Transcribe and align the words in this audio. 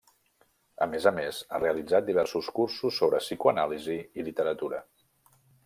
A 0.85 0.87
més 0.93 1.05
a 1.09 1.13
més, 1.17 1.41
ha 1.51 1.59
realitzat 1.63 2.07
diversos 2.09 2.49
cursos 2.61 2.97
sobre 3.03 3.21
psicoanàlisi 3.29 3.99
i 4.23 4.29
literatura. 4.33 4.85